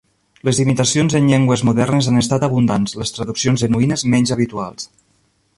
[0.47, 4.93] Les imitacions en llengües modernes han estat abundants, les traduccions genuïnes menys habituals.